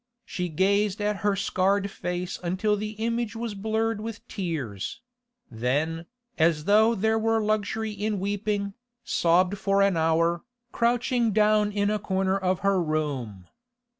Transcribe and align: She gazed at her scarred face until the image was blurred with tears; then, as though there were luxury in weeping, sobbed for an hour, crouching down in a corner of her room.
She 0.25 0.49
gazed 0.49 0.99
at 0.99 1.17
her 1.17 1.35
scarred 1.35 1.91
face 1.91 2.39
until 2.41 2.75
the 2.75 2.93
image 2.93 3.35
was 3.35 3.53
blurred 3.53 4.01
with 4.01 4.27
tears; 4.27 4.99
then, 5.51 6.07
as 6.39 6.65
though 6.65 6.95
there 6.95 7.19
were 7.19 7.39
luxury 7.39 7.91
in 7.91 8.19
weeping, 8.19 8.73
sobbed 9.03 9.59
for 9.59 9.83
an 9.83 9.95
hour, 9.97 10.41
crouching 10.71 11.33
down 11.33 11.71
in 11.71 11.91
a 11.91 11.99
corner 11.99 12.35
of 12.35 12.61
her 12.61 12.81
room. 12.81 13.45